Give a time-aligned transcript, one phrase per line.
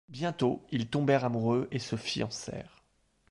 [0.09, 2.81] Bientôt, ils tombèrent amoureux et se fiancèrent.